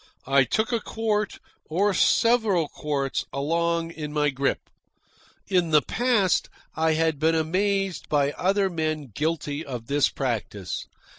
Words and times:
I 0.25 0.45
took 0.45 0.71
a 0.71 0.79
quart, 0.79 1.37
or 1.69 1.93
several 1.93 2.67
quarts, 2.69 3.23
along 3.31 3.91
in 3.91 4.11
my 4.11 4.31
grip. 4.31 4.67
In 5.45 5.69
the 5.69 5.83
past 5.83 6.49
I 6.75 6.93
had 6.93 7.19
been 7.19 7.35
amazed 7.35 8.09
by 8.09 8.31
other 8.31 8.67
men 8.67 9.11
guilty 9.13 9.63
of 9.63 9.85
this 9.85 10.09
practice. 10.09 10.87